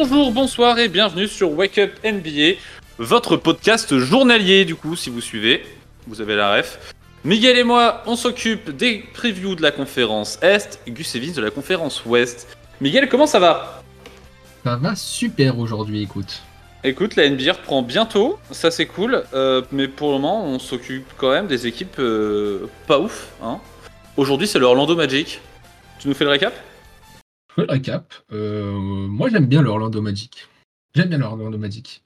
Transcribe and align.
Bonjour, 0.00 0.30
bonsoir 0.30 0.78
et 0.78 0.88
bienvenue 0.88 1.26
sur 1.26 1.50
Wake 1.58 1.76
Up 1.78 1.90
NBA, 2.04 2.60
votre 2.98 3.36
podcast 3.36 3.98
journalier 3.98 4.64
du 4.64 4.76
coup 4.76 4.94
si 4.94 5.10
vous 5.10 5.20
suivez, 5.20 5.64
vous 6.06 6.20
avez 6.20 6.36
la 6.36 6.54
ref. 6.54 6.94
Miguel 7.24 7.58
et 7.58 7.64
moi, 7.64 8.04
on 8.06 8.14
s'occupe 8.14 8.70
des 8.70 9.00
previews 9.12 9.56
de 9.56 9.62
la 9.62 9.72
conférence 9.72 10.38
Est, 10.40 10.78
et 10.86 10.92
Gus 10.92 11.16
Evans 11.16 11.32
de 11.32 11.40
la 11.40 11.50
conférence 11.50 12.04
Ouest. 12.06 12.56
Miguel, 12.80 13.08
comment 13.08 13.26
ça 13.26 13.40
va? 13.40 13.82
Ça 14.62 14.76
va 14.76 14.94
super 14.94 15.58
aujourd'hui, 15.58 16.04
écoute. 16.04 16.42
Écoute, 16.84 17.16
la 17.16 17.28
NBA 17.28 17.54
reprend 17.54 17.82
bientôt, 17.82 18.38
ça 18.52 18.70
c'est 18.70 18.86
cool, 18.86 19.24
euh, 19.34 19.62
mais 19.72 19.88
pour 19.88 20.12
le 20.12 20.18
moment 20.18 20.44
on 20.44 20.60
s'occupe 20.60 21.08
quand 21.16 21.32
même 21.32 21.48
des 21.48 21.66
équipes 21.66 21.98
euh, 21.98 22.70
pas 22.86 23.00
ouf. 23.00 23.30
Hein. 23.42 23.58
Aujourd'hui 24.16 24.46
c'est 24.46 24.60
le 24.60 24.66
Orlando 24.66 24.94
Magic. 24.94 25.40
Tu 25.98 26.06
nous 26.06 26.14
fais 26.14 26.22
le 26.22 26.30
récap? 26.30 26.54
Récap. 27.64 28.14
Euh, 28.32 28.72
moi 28.72 29.28
j'aime 29.28 29.46
bien 29.46 29.62
le 29.62 29.68
Orlando 29.68 30.00
Magic. 30.00 30.48
J'aime 30.94 31.08
bien 31.08 31.18
le 31.18 31.24
Orlando 31.24 31.58
Magic. 31.58 32.02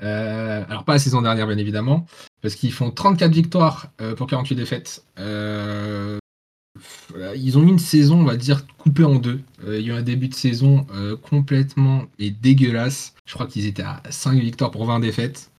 alors 0.00 0.84
pas 0.84 0.94
la 0.94 0.98
saison 0.98 1.22
dernière 1.22 1.46
bien 1.46 1.58
évidemment, 1.58 2.06
parce 2.40 2.54
qu'ils 2.54 2.72
font 2.72 2.90
34 2.90 3.32
victoires 3.32 3.90
pour 4.16 4.26
48 4.26 4.54
défaites. 4.54 5.04
Ils 5.18 6.18
ont 7.58 7.62
eu 7.62 7.68
une 7.68 7.78
saison, 7.78 8.20
on 8.20 8.24
va 8.24 8.36
dire, 8.36 8.66
coupée 8.76 9.04
en 9.04 9.16
deux. 9.16 9.40
il 9.66 9.80
y 9.80 9.90
a 9.90 9.96
un 9.96 10.02
début 10.02 10.28
de 10.28 10.34
saison 10.34 10.86
complètement 11.22 12.04
et 12.18 12.30
dégueulasse. 12.30 13.14
Je 13.26 13.34
crois 13.34 13.46
qu'ils 13.46 13.66
étaient 13.66 13.82
à 13.82 14.02
5 14.08 14.38
victoires 14.38 14.70
pour 14.70 14.84
20 14.84 15.00
défaites. 15.00 15.50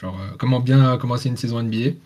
Genre, 0.00 0.18
comment 0.38 0.60
bien 0.60 0.96
commencer 0.96 1.28
une 1.28 1.36
saison 1.36 1.62
NBA. 1.62 1.96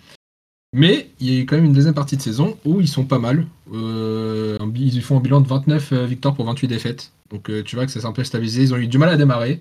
Mais 0.75 1.11
il 1.21 1.31
y 1.31 1.37
a 1.37 1.41
eu 1.41 1.47
quand 1.47 1.57
même 1.57 1.65
une 1.65 1.73
deuxième 1.73 1.95
partie 1.95 2.17
de 2.17 2.23
saison 2.23 2.59
où 2.65 2.81
ils 2.81 2.89
sont 2.89 3.05
pas 3.05 3.19
mal. 3.19 3.47
ils 3.73 5.03
font 5.03 5.19
un 5.19 5.21
bilan 5.21 5.41
de 5.41 5.49
29 5.49 5.93
victoires 6.05 6.35
pour 6.35 6.45
28 6.45 6.69
défaites. 6.69 7.13
Donc 7.31 7.51
tu 7.65 7.77
vois 7.77 7.87
que 7.87 7.93
ça 7.93 8.01
s'est 8.01 8.07
un 8.07 8.13
peu 8.13 8.25
stabilisé. 8.25 8.63
Ils 8.63 8.75
ont 8.75 8.77
eu 8.77 8.87
du 8.87 8.99
mal 8.99 9.09
à 9.09 9.17
démarrer. 9.17 9.61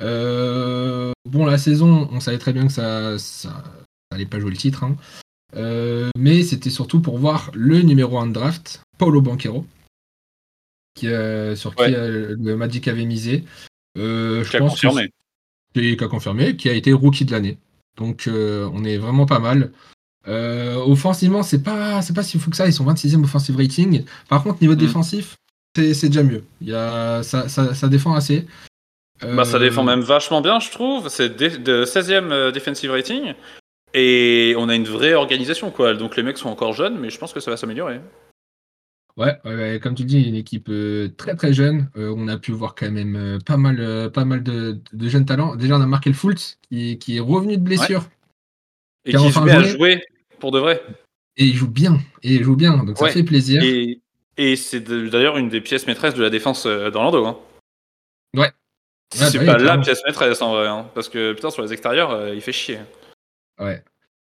bon, 0.00 1.46
la 1.46 1.58
saison, 1.58 2.08
on 2.12 2.20
savait 2.20 2.38
très 2.38 2.52
bien 2.52 2.66
que 2.66 2.72
ça, 2.72 3.18
ça, 3.18 3.64
allait 4.14 4.26
pas 4.26 4.40
jouer 4.40 4.50
le 4.50 4.56
titre. 4.56 4.84
Hein. 4.84 4.96
Euh, 5.56 6.10
mais 6.16 6.42
c'était 6.42 6.70
surtout 6.70 7.00
pour 7.00 7.18
voir 7.18 7.50
le 7.54 7.82
numéro 7.82 8.18
1 8.18 8.28
de 8.28 8.32
draft, 8.32 8.82
Paulo 8.98 9.20
Banquero, 9.20 9.66
qui, 10.94 11.08
euh, 11.08 11.54
sur 11.54 11.74
qui 11.74 11.94
euh, 11.94 12.34
le 12.38 12.56
Magic 12.56 12.88
avait 12.88 13.04
misé. 13.04 13.44
je 13.96 14.48
qui 14.48 14.56
a 14.56 14.60
confirmé. 14.60 15.10
qui 15.74 15.96
a 16.00 16.08
confirmé, 16.08 16.56
qui 16.56 16.68
a 16.68 16.72
été 16.72 16.92
rookie 16.92 17.24
de 17.24 17.32
l'année. 17.32 17.58
Donc 17.96 18.28
on 18.28 18.84
est 18.84 18.98
vraiment 18.98 19.26
pas 19.26 19.38
mal. 19.38 19.70
Offensivement, 20.26 21.42
c'est 21.42 21.62
pas, 21.62 22.02
c'est 22.02 22.14
pas 22.14 22.22
si 22.22 22.38
fou 22.38 22.50
que 22.50 22.56
ça. 22.56 22.66
Ils 22.66 22.72
sont 22.72 22.84
26e 22.84 23.22
offensive 23.24 23.56
rating. 23.56 24.04
Par 24.28 24.42
contre, 24.42 24.60
niveau 24.60 24.74
mm. 24.74 24.78
défensif, 24.78 25.36
c'est 25.76 26.08
déjà 26.08 26.22
mieux. 26.22 26.44
Il 26.60 26.68
y 26.68 26.74
a, 26.74 27.22
ça, 27.22 27.48
ça, 27.48 27.88
défend 27.88 28.14
assez. 28.14 28.46
Bah, 29.20 29.44
ça 29.44 29.58
défend 29.58 29.84
même 29.84 30.00
vachement 30.00 30.40
bien, 30.40 30.60
je 30.60 30.70
trouve. 30.70 31.08
C'est 31.08 31.36
de 31.36 31.84
16e 31.84 32.52
defensive 32.52 32.90
rating. 32.90 33.34
Et 33.94 34.54
on 34.58 34.68
a 34.68 34.74
une 34.74 34.84
vraie 34.84 35.14
organisation, 35.14 35.70
quoi. 35.70 35.94
Donc 35.94 36.16
les 36.16 36.24
mecs 36.24 36.38
sont 36.38 36.48
encore 36.48 36.72
jeunes, 36.72 36.98
mais 36.98 37.10
je 37.10 37.18
pense 37.18 37.32
que 37.32 37.40
ça 37.40 37.50
va 37.52 37.56
s'améliorer. 37.56 38.00
Ouais, 39.16 39.78
comme 39.80 39.94
tu 39.94 40.04
dis, 40.04 40.22
une 40.22 40.34
équipe 40.34 40.68
euh, 40.68 41.08
très 41.16 41.36
très 41.36 41.52
jeune. 41.52 41.88
Euh, 41.96 42.12
on 42.16 42.26
a 42.26 42.36
pu 42.36 42.50
voir 42.50 42.74
quand 42.74 42.90
même 42.90 43.14
euh, 43.14 43.38
pas 43.38 43.56
mal, 43.56 44.10
pas 44.12 44.24
mal 44.24 44.42
de, 44.42 44.80
jeunes 45.02 45.24
talents. 45.24 45.54
Déjà, 45.54 45.76
on 45.76 45.80
a 45.80 45.86
marqué 45.86 46.10
le 46.10 46.16
Fultz 46.16 46.58
qui, 46.68 46.98
qui 46.98 47.16
est 47.18 47.20
revenu 47.20 47.56
de 47.56 47.62
blessure. 47.62 48.08
Et 49.04 49.12
qui, 49.12 49.30
se 49.30 49.38
met 49.38 49.52
à 49.52 49.62
jouer 49.62 50.02
pour 50.38 50.50
de 50.50 50.58
vrai. 50.58 50.82
Et 51.36 51.44
il 51.44 51.54
joue 51.54 51.68
bien. 51.68 51.98
Et 52.22 52.34
il 52.34 52.44
joue 52.44 52.56
bien. 52.56 52.84
Donc 52.84 52.98
ça 52.98 53.08
fait 53.08 53.22
plaisir. 53.22 53.62
Et, 54.36 54.56
c'est 54.56 54.80
d'ailleurs 54.80 55.38
une 55.38 55.48
des 55.48 55.60
pièces 55.60 55.86
maîtresses 55.86 56.14
de 56.14 56.22
la 56.22 56.30
défense 56.30 56.66
d'Orlando. 56.66 57.24
Hein. 57.24 57.38
Ouais. 58.36 58.50
c'est 59.12 59.38
bah 59.38 59.54
pas 59.54 59.58
la 59.58 59.78
pièce 59.78 60.02
maîtresse 60.04 60.42
en 60.42 60.54
vrai. 60.54 60.66
Hein, 60.66 60.86
parce 60.94 61.08
que 61.08 61.32
putain, 61.32 61.50
sur 61.50 61.62
les 61.62 61.72
extérieurs, 61.72 62.34
il 62.34 62.40
fait 62.40 62.52
chier. 62.52 62.78
Ouais. 63.60 63.82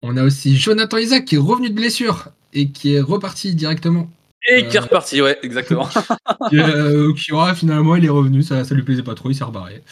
On 0.03 0.17
a 0.17 0.25
aussi 0.25 0.57
Jonathan 0.57 0.97
Isaac 0.97 1.27
qui 1.27 1.35
est 1.35 1.39
revenu 1.39 1.69
de 1.69 1.75
blessure 1.75 2.29
et 2.53 2.71
qui 2.71 2.95
est 2.95 3.01
reparti 3.01 3.55
directement. 3.55 4.09
Et 4.49 4.67
qui 4.67 4.77
est 4.77 4.81
euh, 4.81 4.83
reparti, 4.83 5.21
ouais, 5.21 5.39
exactement. 5.43 5.89
Euh, 6.53 7.13
qui, 7.15 7.31
finalement, 7.55 7.95
il 7.95 8.05
est 8.05 8.11
revenu, 8.11 8.43
ça, 8.43 8.65
ça 8.65 8.75
lui 8.75 8.83
plaisait 8.83 9.03
pas 9.03 9.15
trop, 9.15 9.31
il 9.31 9.35
s'est 9.35 9.45
rebarré. 9.45 9.85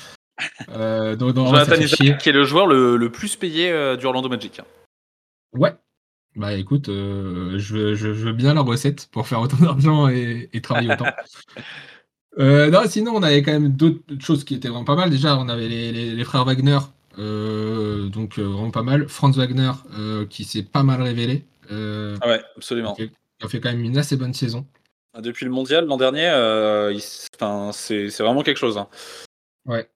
Euh, 0.70 1.16
Jonathan 1.16 1.52
Isaac 1.62 2.18
qui 2.18 2.28
est 2.28 2.32
le 2.32 2.44
joueur 2.44 2.66
le, 2.66 3.12
plus 3.12 3.36
payé 3.36 3.70
du 3.96 4.06
Orlando 4.06 4.28
Magic. 4.28 4.60
Ouais. 5.52 5.74
Bah 6.38 6.54
écoute, 6.54 6.86
je, 6.86 8.10
veux 8.10 8.32
bien 8.32 8.54
la 8.54 8.62
recette 8.62 9.08
pour 9.12 9.26
faire 9.26 9.40
autant 9.40 9.58
d'argent 9.58 10.08
et, 10.08 10.48
travailler 10.62 10.92
autant. 10.92 11.06
non, 12.38 12.82
sinon, 12.88 13.12
on 13.16 13.22
avait 13.22 13.42
quand 13.42 13.52
même 13.52 13.70
d'autres 13.70 14.00
choses 14.20 14.44
qui 14.44 14.54
étaient 14.54 14.68
vraiment 14.68 14.84
pas 14.84 14.96
mal. 14.96 15.10
Déjà, 15.10 15.36
on 15.36 15.48
avait 15.48 15.68
les 15.68 16.24
frères 16.24 16.44
Wagner 16.44 16.78
euh, 17.18 18.08
donc 18.08 18.38
euh, 18.38 18.42
vraiment 18.42 18.70
pas 18.70 18.82
mal. 18.82 19.08
Franz 19.08 19.36
Wagner 19.38 19.72
euh, 19.98 20.26
qui 20.26 20.44
s'est 20.44 20.62
pas 20.62 20.82
mal 20.82 21.02
révélé. 21.02 21.44
Ah 21.70 22.28
ouais, 22.28 22.42
absolument. 22.56 22.96
Il 22.98 23.10
a 23.42 23.48
fait 23.48 23.60
quand 23.60 23.70
même 23.70 23.84
une 23.84 23.98
assez 23.98 24.16
bonne 24.16 24.34
saison. 24.34 24.66
Ah, 25.12 25.20
depuis 25.20 25.44
le 25.44 25.50
mondial 25.50 25.86
l'an 25.86 25.96
dernier, 25.96 26.28
c'est 27.72 28.22
vraiment 28.22 28.42
quelque 28.42 28.56
chose. 28.58 28.78
Hein. 28.78 28.88
Ouais. 29.66 29.88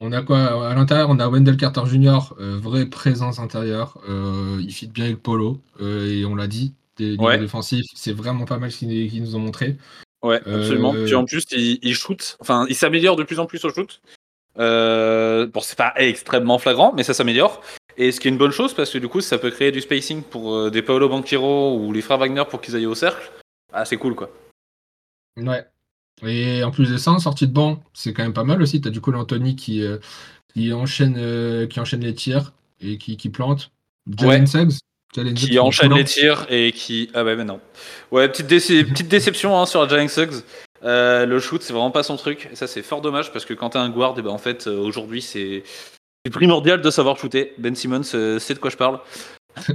On 0.00 0.12
a 0.12 0.22
quoi 0.22 0.68
à 0.70 0.74
l'intérieur 0.74 1.08
On 1.10 1.18
a 1.18 1.28
Wendell 1.28 1.56
Carter 1.56 1.82
Jr., 1.86 2.34
vraie 2.38 2.86
présence 2.86 3.38
intérieure. 3.38 3.98
il 4.06 4.72
fit 4.72 4.86
bien 4.86 5.06
avec 5.06 5.22
Polo, 5.22 5.60
et 5.80 6.24
on 6.26 6.34
l'a 6.34 6.46
dit, 6.46 6.74
des 6.96 7.16
défensifs, 7.16 7.86
c'est 7.94 8.12
vraiment 8.12 8.44
pas 8.44 8.58
mal 8.58 8.70
ce 8.70 8.78
qu'ils 8.78 9.22
nous 9.22 9.36
ont 9.36 9.40
montré. 9.40 9.76
Ouais, 10.22 10.36
absolument. 10.46 10.92
Puis 10.92 11.14
en 11.14 11.24
plus, 11.24 11.44
il, 11.52 11.78
il 11.82 11.94
shoot, 11.94 12.36
enfin, 12.40 12.66
il 12.68 12.74
s'améliore 12.74 13.16
de 13.16 13.22
plus 13.22 13.38
en 13.38 13.46
plus 13.46 13.64
au 13.64 13.70
shoot. 13.70 14.00
Euh, 14.58 15.46
bon, 15.46 15.60
c'est 15.60 15.76
pas 15.76 15.92
extrêmement 15.96 16.58
flagrant, 16.58 16.92
mais 16.94 17.02
ça 17.02 17.14
s'améliore. 17.14 17.60
Et 17.96 18.12
ce 18.12 18.20
qui 18.20 18.28
est 18.28 18.30
une 18.30 18.38
bonne 18.38 18.52
chose 18.52 18.74
parce 18.74 18.90
que 18.90 18.98
du 18.98 19.08
coup, 19.08 19.20
ça 19.20 19.38
peut 19.38 19.50
créer 19.50 19.72
du 19.72 19.80
spacing 19.80 20.22
pour 20.22 20.54
euh, 20.54 20.70
des 20.70 20.82
Paolo 20.82 21.08
Banquero 21.08 21.78
ou 21.78 21.92
les 21.92 22.02
frères 22.02 22.18
Wagner 22.18 22.42
pour 22.48 22.60
qu'ils 22.60 22.76
aillent 22.76 22.86
au 22.86 22.94
cercle. 22.94 23.30
Ah, 23.72 23.84
c'est 23.84 23.96
cool 23.96 24.14
quoi. 24.14 24.30
Ouais. 25.36 25.64
Et 26.22 26.64
en 26.64 26.70
plus 26.70 26.90
de 26.90 26.96
ça, 26.96 27.12
en 27.12 27.18
sortie 27.18 27.46
de 27.46 27.52
banc, 27.52 27.82
c'est 27.92 28.12
quand 28.12 28.22
même 28.22 28.32
pas 28.32 28.44
mal 28.44 28.62
aussi. 28.62 28.80
T'as 28.80 28.90
du 28.90 29.00
coup 29.00 29.10
l'Anthony 29.10 29.56
qui, 29.56 29.82
euh, 29.82 29.98
qui, 30.54 30.72
enchaîne, 30.72 31.68
qui 31.68 31.80
enchaîne 31.80 32.00
les 32.00 32.14
tirs 32.14 32.52
et 32.80 32.98
qui, 32.98 33.16
qui 33.16 33.28
plante. 33.28 33.70
Jalen 34.18 34.46
Suggs. 34.46 34.78
qui 35.12 35.58
enchaîne 35.58 35.94
les 35.94 36.04
tirs 36.04 36.46
et 36.48 36.72
qui. 36.72 37.10
Ah 37.14 37.24
ouais, 37.24 37.36
mais 37.36 37.44
non. 37.44 37.60
Ouais, 38.10 38.28
petite, 38.28 38.46
petite 38.48 39.08
déception 39.08 39.58
hein, 39.58 39.66
sur 39.66 39.88
Jalen 39.88 40.08
Suggs. 40.08 40.42
Euh, 40.82 41.26
le 41.26 41.40
shoot, 41.40 41.62
c'est 41.62 41.72
vraiment 41.72 41.90
pas 41.90 42.02
son 42.02 42.16
truc. 42.16 42.48
Et 42.52 42.56
ça, 42.56 42.66
c'est 42.66 42.82
fort 42.82 43.00
dommage 43.00 43.32
parce 43.32 43.44
que 43.44 43.54
quand 43.54 43.70
t'es 43.70 43.78
un 43.78 43.88
guard, 43.88 44.12
et 44.16 44.20
eh 44.20 44.22
ben, 44.22 44.30
en 44.30 44.38
fait, 44.38 44.66
euh, 44.66 44.78
aujourd'hui, 44.78 45.22
c'est 45.22 45.62
primordial 46.30 46.80
de 46.80 46.90
savoir 46.90 47.18
shooter. 47.18 47.54
Ben 47.58 47.74
Simmons 47.74 48.02
euh, 48.14 48.38
sait 48.38 48.54
de 48.54 48.58
quoi 48.58 48.70
je 48.70 48.76
parle. 48.76 49.00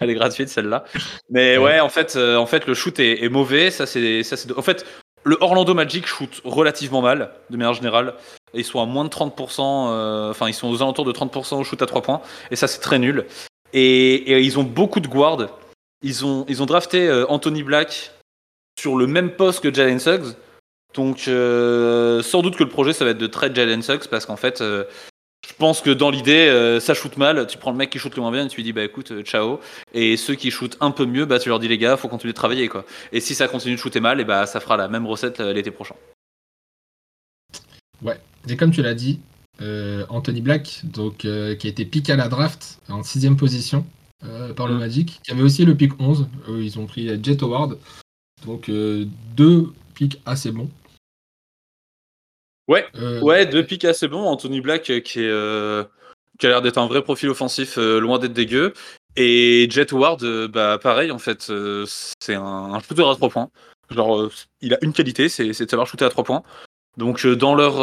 Elle 0.00 0.10
est 0.10 0.14
gratuite 0.14 0.48
celle-là. 0.48 0.84
Mais 1.30 1.56
ouais, 1.56 1.80
en 1.80 1.88
fait, 1.88 2.16
en 2.16 2.44
fait, 2.44 2.66
le 2.66 2.74
shoot 2.74 2.98
est, 3.00 3.28
mauvais. 3.30 3.70
Ça, 3.70 3.86
c'est, 3.86 4.22
ça, 4.22 4.36
c'est. 4.36 4.52
En 4.56 4.60
fait, 4.60 4.84
le 5.26 5.36
Orlando 5.40 5.74
Magic 5.74 6.06
shoot 6.06 6.40
relativement 6.44 7.02
mal, 7.02 7.32
de 7.50 7.56
manière 7.56 7.74
générale. 7.74 8.14
Ils 8.54 8.64
sont 8.64 8.80
à 8.80 8.86
moins 8.86 9.04
de 9.04 9.10
30%, 9.10 10.30
enfin, 10.30 10.48
ils 10.48 10.54
sont 10.54 10.68
aux 10.68 10.82
alentours 10.82 11.04
de 11.04 11.12
30% 11.12 11.56
au 11.56 11.64
shoot 11.64 11.82
à 11.82 11.86
3 11.86 12.00
points. 12.02 12.22
Et 12.50 12.56
ça, 12.56 12.68
c'est 12.68 12.80
très 12.80 12.98
nul. 12.98 13.26
Et, 13.72 14.40
ils 14.40 14.58
ont 14.58 14.62
beaucoup 14.62 15.00
de 15.00 15.08
guards. 15.08 15.48
Ils 16.02 16.24
ont, 16.24 16.44
drafté 16.66 17.24
Anthony 17.28 17.62
Black, 17.62 18.12
sur 18.78 18.96
le 18.96 19.06
même 19.06 19.30
poste 19.32 19.60
que 19.60 19.72
Jalen 19.72 19.98
Suggs. 19.98 20.34
Donc, 20.94 21.28
euh, 21.28 22.22
sans 22.22 22.42
doute 22.42 22.56
que 22.56 22.64
le 22.64 22.70
projet, 22.70 22.92
ça 22.92 23.04
va 23.04 23.10
être 23.10 23.18
de 23.18 23.26
trade 23.26 23.54
Jalen 23.54 23.82
Suggs 23.82 24.08
parce 24.08 24.26
qu'en 24.26 24.36
fait, 24.36 24.60
euh, 24.60 24.84
pense 25.58 25.80
que 25.80 25.90
dans 25.90 26.10
l'idée, 26.10 26.48
euh, 26.48 26.80
ça 26.80 26.94
shoot 26.94 27.16
mal. 27.16 27.46
Tu 27.46 27.58
prends 27.58 27.70
le 27.70 27.76
mec 27.76 27.90
qui 27.90 27.98
shoot 27.98 28.14
le 28.14 28.22
moins 28.22 28.32
bien 28.32 28.46
et 28.46 28.48
tu 28.48 28.56
lui 28.56 28.62
dis, 28.62 28.72
bah 28.72 28.84
écoute, 28.84 29.22
ciao. 29.22 29.60
Et 29.94 30.16
ceux 30.16 30.34
qui 30.34 30.50
shootent 30.50 30.76
un 30.80 30.90
peu 30.90 31.06
mieux, 31.06 31.24
bah 31.24 31.38
tu 31.38 31.48
leur 31.48 31.58
dis, 31.58 31.68
les 31.68 31.78
gars, 31.78 31.96
faut 31.96 32.08
continuer 32.08 32.32
de 32.32 32.36
travailler. 32.36 32.68
quoi. 32.68 32.84
Et 33.12 33.20
si 33.20 33.34
ça 33.34 33.48
continue 33.48 33.74
de 33.74 33.80
shooter 33.80 34.00
mal, 34.00 34.20
et 34.20 34.24
bah 34.24 34.46
ça 34.46 34.60
fera 34.60 34.76
la 34.76 34.88
même 34.88 35.06
recette 35.06 35.40
l'été 35.40 35.70
prochain. 35.70 35.94
Ouais, 38.02 38.20
et 38.48 38.56
comme 38.56 38.70
tu 38.70 38.82
l'as 38.82 38.94
dit, 38.94 39.20
Anthony 40.08 40.40
Black, 40.40 40.80
donc, 40.84 41.18
qui 41.18 41.28
a 41.28 41.50
été 41.50 41.84
pick 41.84 42.10
à 42.10 42.16
la 42.16 42.28
draft 42.28 42.78
en 42.88 43.02
sixième 43.02 43.36
position 43.36 43.86
par 44.56 44.66
le 44.66 44.74
mm. 44.74 44.78
Magic, 44.78 45.20
qui 45.22 45.32
avait 45.32 45.42
aussi 45.42 45.64
le 45.64 45.74
pick 45.74 45.92
11. 45.98 46.26
ils 46.48 46.78
ont 46.78 46.86
pris 46.86 47.08
Jet 47.22 47.42
Howard. 47.42 47.78
Donc 48.44 48.68
euh, 48.68 49.06
deux 49.34 49.72
pics 49.94 50.20
assez 50.26 50.50
bons. 50.50 50.70
Ouais, 52.68 52.86
euh, 52.96 53.20
ouais, 53.20 53.46
deux 53.46 53.64
pics 53.64 53.84
assez 53.84 54.08
bons. 54.08 54.24
Anthony 54.24 54.60
Black 54.60 54.90
euh, 54.90 55.00
qui, 55.00 55.20
est, 55.20 55.88
qui 56.38 56.46
a 56.46 56.48
l'air 56.48 56.62
d'être 56.62 56.78
un 56.78 56.86
vrai 56.86 57.02
profil 57.02 57.28
offensif, 57.28 57.76
loin 57.76 58.18
d'être 58.18 58.32
dégueu. 58.32 58.72
Et 59.16 59.66
Jet 59.70 59.92
Ward, 59.92 60.22
bah 60.48 60.78
pareil 60.78 61.10
en 61.10 61.18
fait, 61.18 61.50
c'est 62.20 62.34
un, 62.34 62.42
un, 62.42 62.80
shooter 62.80 63.04
à 63.08 63.14
trois 63.14 63.30
points. 63.30 63.50
Genre, 63.90 64.28
il 64.60 64.74
a 64.74 64.78
une 64.82 64.92
qualité, 64.92 65.28
c'est 65.28 65.48
de 65.48 65.52
savoir 65.52 65.86
shooter 65.86 66.04
à 66.04 66.10
trois 66.10 66.24
points. 66.24 66.42
Donc 66.96 67.26
dans 67.26 67.54
leur 67.54 67.76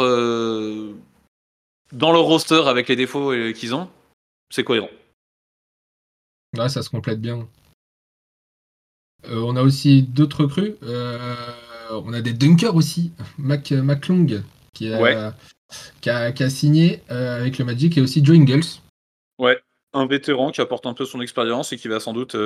dans 1.92 2.12
leur 2.12 2.22
roster 2.22 2.62
avec 2.66 2.88
les 2.88 2.96
défauts 2.96 3.32
qu'ils 3.52 3.74
ont, 3.74 3.88
c'est 4.50 4.64
cohérent. 4.64 4.90
Ouais, 6.56 6.68
ça 6.68 6.82
se 6.82 6.90
complète 6.90 7.20
bien. 7.20 7.48
Euh, 9.26 9.42
on 9.44 9.56
a 9.56 9.62
aussi 9.62 10.02
d'autres 10.02 10.44
recrues. 10.44 10.76
Euh, 10.82 11.34
on 11.90 12.12
a 12.12 12.20
des 12.20 12.32
dunkers 12.32 12.74
aussi. 12.74 13.12
Mac, 13.38 13.70
McClung, 13.72 14.42
qui 14.74 14.92
a, 14.92 15.34
qui 16.00 16.10
a, 16.10 16.50
signé 16.50 17.02
avec 17.08 17.58
le 17.58 17.64
Magic 17.64 17.96
et 17.96 18.00
aussi 18.00 18.24
Joe 18.24 18.36
Ingles. 18.36 18.80
Ouais, 19.38 19.60
un 19.92 20.06
vétéran 20.06 20.50
qui 20.50 20.60
apporte 20.60 20.86
un 20.86 20.94
peu 20.94 21.04
son 21.04 21.20
expérience 21.20 21.72
et 21.72 21.76
qui 21.76 21.88
va 21.88 22.00
sans 22.00 22.12
doute 22.12 22.36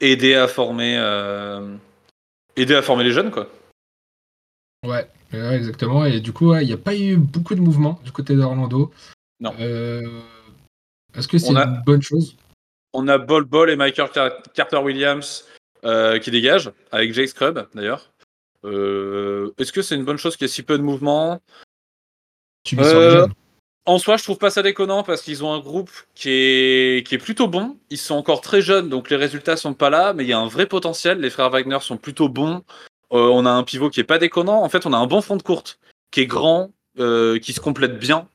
aider 0.00 0.34
à 0.34 0.48
former 0.48 0.96
aider 2.56 2.74
à 2.74 2.82
former 2.82 3.04
les 3.04 3.12
jeunes 3.12 3.30
quoi. 3.30 3.48
Ouais, 4.86 5.08
exactement. 5.32 6.04
Et 6.04 6.20
du 6.20 6.32
coup, 6.32 6.54
il 6.56 6.66
n'y 6.66 6.72
a 6.72 6.78
pas 6.78 6.94
eu 6.94 7.16
beaucoup 7.16 7.54
de 7.54 7.60
mouvements 7.60 8.00
du 8.04 8.12
côté 8.12 8.34
d'Orlando. 8.34 8.92
Non. 9.40 9.54
Est-ce 11.14 11.28
que 11.28 11.38
c'est 11.38 11.52
une 11.52 11.82
bonne 11.86 12.02
chose? 12.02 12.36
On 12.92 13.08
a 13.08 13.18
Bol 13.18 13.44
Bol 13.44 13.70
et 13.70 13.76
Michael 13.76 14.08
Carter 14.54 14.78
Williams 14.78 15.44
euh, 15.84 16.18
qui 16.18 16.30
dégagent, 16.30 16.72
avec 16.92 17.12
Jake 17.12 17.28
Scrub 17.28 17.66
d'ailleurs. 17.74 18.10
Euh, 18.64 19.52
est-ce 19.58 19.72
que 19.72 19.82
c'est 19.82 19.96
une 19.96 20.04
bonne 20.04 20.16
chose 20.16 20.36
qu'il 20.36 20.46
y 20.46 20.50
ait 20.50 20.52
si 20.52 20.62
peu 20.62 20.78
de 20.78 20.82
mouvements? 20.82 21.42
Euh, 22.78 23.26
En 23.86 23.98
soi, 23.98 24.16
je 24.16 24.24
trouve 24.24 24.38
pas 24.38 24.50
ça 24.50 24.62
déconnant 24.62 25.02
parce 25.02 25.22
qu'ils 25.22 25.44
ont 25.44 25.52
un 25.52 25.60
groupe 25.60 25.90
qui 26.14 26.30
est, 26.30 27.06
qui 27.06 27.14
est 27.14 27.18
plutôt 27.18 27.48
bon. 27.48 27.76
Ils 27.90 27.98
sont 27.98 28.14
encore 28.14 28.40
très 28.40 28.62
jeunes, 28.62 28.88
donc 28.88 29.10
les 29.10 29.16
résultats 29.16 29.56
sont 29.56 29.74
pas 29.74 29.90
là, 29.90 30.12
mais 30.12 30.24
il 30.24 30.28
y 30.28 30.32
a 30.32 30.38
un 30.38 30.48
vrai 30.48 30.66
potentiel. 30.66 31.20
Les 31.20 31.30
frères 31.30 31.50
Wagner 31.50 31.78
sont 31.80 31.96
plutôt 31.96 32.28
bons. 32.28 32.62
on 33.10 33.46
a 33.46 33.50
un 33.50 33.62
pivot 33.62 33.90
qui 33.90 34.00
est 34.00 34.04
pas 34.04 34.18
déconnant. 34.18 34.62
En 34.62 34.68
fait, 34.68 34.86
on 34.86 34.92
a 34.92 34.96
un 34.96 35.06
bon 35.06 35.20
fond 35.20 35.36
de 35.36 35.42
courte 35.42 35.78
qui 36.10 36.20
est 36.20 36.26
grand, 36.26 36.70
qui 36.96 37.52
se 37.52 37.60
complète 37.60 37.98
bien. 37.98 38.28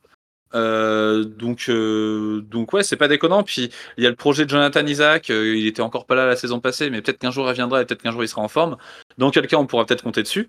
Euh, 0.56 1.24
donc, 1.24 1.66
euh, 1.70 2.42
donc 2.42 2.74
ouais, 2.74 2.84
c'est 2.84 2.98
pas 2.98 3.08
déconnant. 3.08 3.44
Puis 3.44 3.70
il 3.98 4.04
y 4.04 4.08
a 4.08 4.10
le 4.10 4.16
projet 4.16 4.46
de 4.46 4.50
Jonathan 4.50 4.86
Isaac. 4.86 5.30
Euh, 5.30 5.56
il 5.56 5.68
était 5.68 5.82
encore 5.82 6.06
pas 6.06 6.16
là 6.16 6.26
la 6.26 6.36
saison 6.36 6.60
passée, 6.60 6.90
mais 6.90 7.02
peut-être 7.02 7.20
qu'un 7.20 7.32
jour 7.32 7.46
il 7.46 7.50
reviendra 7.50 7.82
et 7.82 7.86
peut-être 7.86 8.02
qu'un 8.02 8.12
jour 8.12 8.24
il 8.24 8.28
sera 8.28 8.42
en 8.42 8.48
forme. 8.48 8.78
Dans 9.18 9.32
quel 9.32 9.48
cas, 9.48 9.58
on 9.58 9.68
pourra 9.68 9.86
peut-être 9.86 10.04
compter 10.04 10.24
dessus. 10.24 10.48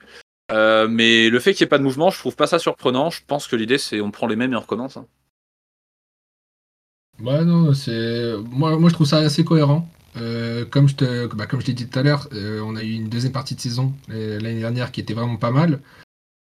Mais 0.50 1.28
le 1.30 1.40
fait 1.40 1.54
qu'il 1.54 1.64
n'y 1.64 1.68
ait 1.68 1.70
pas 1.70 1.78
de 1.78 1.84
mouvement, 1.84 2.10
je 2.10 2.18
trouve 2.18 2.36
pas 2.36 2.46
ça 2.46 2.58
surprenant. 2.58 3.10
Je 3.10 3.20
pense 3.26 3.46
que 3.46 3.56
l'idée, 3.56 3.78
c'est 3.78 4.00
on 4.00 4.10
prend 4.10 4.26
les 4.26 4.36
mêmes 4.36 4.52
et 4.52 4.56
on 4.56 4.60
recommence. 4.60 4.96
Hein. 4.96 5.06
Ouais, 7.20 7.44
non, 7.44 7.74
c'est 7.74 8.34
moi, 8.50 8.78
moi 8.78 8.88
je 8.88 8.94
trouve 8.94 9.06
ça 9.06 9.18
assez 9.18 9.44
cohérent. 9.44 9.88
comme 10.70 10.88
je 10.88 10.96
te, 10.96 11.26
bah, 11.34 11.46
comme 11.46 11.60
je 11.60 11.66
l'ai 11.66 11.74
dit 11.74 11.86
tout 11.86 11.98
à 11.98 12.02
l'heure, 12.02 12.28
on 12.32 12.76
a 12.76 12.82
eu 12.82 12.92
une 12.92 13.08
deuxième 13.08 13.32
partie 13.32 13.54
de 13.54 13.60
saison 13.60 13.92
l'année 14.08 14.60
dernière 14.60 14.92
qui 14.92 15.00
était 15.00 15.14
vraiment 15.14 15.36
pas 15.36 15.50
mal. 15.50 15.80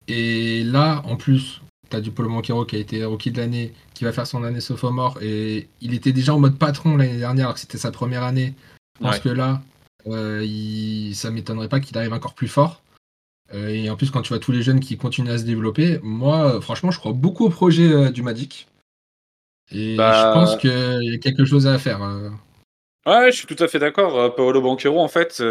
Et 0.09 0.63
là, 0.65 1.03
en 1.05 1.17
plus, 1.17 1.61
T'as 1.89 2.01
du 2.01 2.11
Paul 2.11 2.27
Manquero 2.27 2.65
qui 2.65 2.77
a 2.77 2.79
été 2.81 3.05
rookie 3.05 3.31
de 3.31 3.39
l'année, 3.39 3.73
qui 3.95 4.05
va 4.05 4.13
faire 4.13 4.27
son 4.27 4.43
année 4.43 4.61
sophomore, 4.61 5.19
et 5.23 5.69
il 5.81 5.95
était 5.95 6.13
déjà 6.13 6.35
en 6.35 6.41
mode 6.41 6.59
patron 6.59 6.97
l'année 6.97 7.19
dernière, 7.19 7.47
alors 7.47 7.55
que 7.55 7.61
c'était 7.61 7.79
sa 7.79 7.93
première 7.93 8.25
année. 8.25 8.55
Parce 9.01 9.21
que 9.21 9.29
là, 9.29 9.63
euh, 10.09 10.43
il... 10.45 11.15
ça 11.15 11.31
m'étonnerait 11.31 11.69
pas 11.69 11.81
qu'il 11.81 11.97
arrive 11.97 12.13
encore 12.13 12.35
plus 12.35 12.49
fort. 12.49 12.83
Euh, 13.55 13.69
et 13.69 13.89
en 13.91 13.97
plus, 13.97 14.11
quand 14.11 14.23
tu 14.23 14.31
vois 14.31 14.39
tous 14.39 14.53
les 14.53 14.63
jeunes 14.63 14.81
qui 14.81 14.97
continuent 14.97 15.31
à 15.31 15.39
se 15.39 15.45
développer, 15.45 16.01
moi, 16.03 16.61
franchement, 16.61 16.91
je 16.91 16.99
crois 16.99 17.13
beaucoup 17.13 17.47
au 17.47 17.51
projet 17.51 17.93
euh, 17.93 18.11
du 18.11 18.23
Magic. 18.23 18.67
Et 19.71 19.97
bah, 19.97 20.13
je 20.13 20.33
pense 20.33 20.57
qu'il 20.57 21.11
y 21.11 21.15
a 21.15 21.19
quelque 21.19 21.45
chose 21.45 21.67
à 21.67 21.79
faire. 21.79 22.01
Ouais, 23.05 23.31
je 23.31 23.37
suis 23.37 23.47
tout 23.47 23.63
à 23.63 23.69
fait 23.69 23.79
d'accord. 23.79 24.35
Paolo 24.35 24.61
Banquero, 24.61 25.01
en 25.01 25.09
fait, 25.09 25.43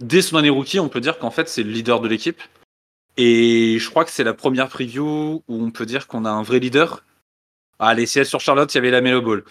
dès 0.00 0.22
son 0.22 0.36
année 0.36 0.50
rookie, 0.50 0.80
on 0.80 0.88
peut 0.88 1.00
dire 1.00 1.18
qu'en 1.18 1.30
fait, 1.30 1.48
c'est 1.48 1.62
le 1.62 1.70
leader 1.70 2.00
de 2.00 2.08
l'équipe. 2.08 2.40
Et 3.16 3.78
je 3.78 3.90
crois 3.90 4.04
que 4.04 4.10
c'est 4.10 4.24
la 4.24 4.32
première 4.32 4.68
preview 4.68 5.42
où 5.46 5.62
on 5.62 5.70
peut 5.70 5.84
dire 5.84 6.06
qu'on 6.06 6.24
a 6.24 6.30
un 6.30 6.42
vrai 6.42 6.58
leader. 6.58 7.04
Ah, 7.78 7.94
les 7.94 8.06
CS 8.06 8.24
sur 8.24 8.40
Charlotte, 8.40 8.72
il 8.72 8.76
y 8.76 8.78
avait 8.78 8.90
la 8.90 9.00
Melo 9.00 9.20
Ball. 9.20 9.44